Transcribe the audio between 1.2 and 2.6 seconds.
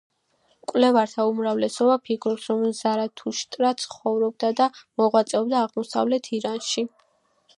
უმრავლესობა ფიქრობს,